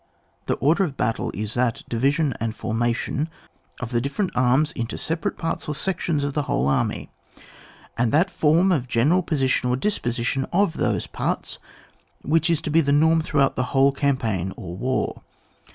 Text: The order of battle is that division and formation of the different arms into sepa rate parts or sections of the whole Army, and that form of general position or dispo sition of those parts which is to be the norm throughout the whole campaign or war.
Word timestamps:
The 0.47 0.55
order 0.55 0.83
of 0.83 0.97
battle 0.97 1.29
is 1.35 1.53
that 1.53 1.83
division 1.87 2.33
and 2.39 2.55
formation 2.55 3.29
of 3.79 3.91
the 3.91 4.01
different 4.01 4.31
arms 4.35 4.71
into 4.71 4.95
sepa 4.95 5.25
rate 5.25 5.37
parts 5.37 5.69
or 5.69 5.75
sections 5.75 6.23
of 6.23 6.33
the 6.33 6.41
whole 6.49 6.67
Army, 6.67 7.11
and 7.95 8.11
that 8.11 8.31
form 8.31 8.71
of 8.71 8.87
general 8.87 9.21
position 9.21 9.69
or 9.69 9.75
dispo 9.77 10.09
sition 10.09 10.49
of 10.51 10.73
those 10.73 11.05
parts 11.05 11.59
which 12.23 12.49
is 12.49 12.63
to 12.63 12.71
be 12.71 12.81
the 12.81 12.91
norm 12.91 13.21
throughout 13.21 13.55
the 13.55 13.63
whole 13.77 13.91
campaign 13.91 14.51
or 14.57 14.75
war. 14.75 15.21